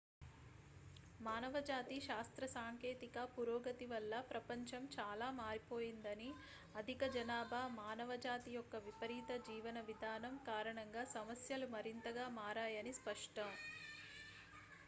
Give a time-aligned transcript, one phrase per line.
[1.25, 6.29] మానవజాతి శాస్త్రసాంకేతిక పురోగతి వల్ల ప్రపంచం చాలా మారిపోయిందని
[6.75, 13.51] అధిక జనాభా మానవజాతి యొక్క విపరీత జీవన విధానం కారణంగా సమస్యలు మరింత గా మారాయని స్పష్టం